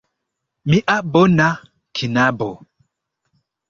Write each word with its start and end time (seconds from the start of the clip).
Mia 0.69 0.95
bona 1.11 1.47
"knabo"! 1.95 2.51